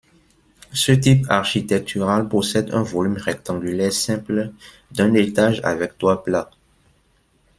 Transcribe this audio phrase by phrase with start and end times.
[0.73, 4.51] Ce type architectural possède un volume rectangulaire simple
[4.89, 6.49] d’un étage avec toit plat.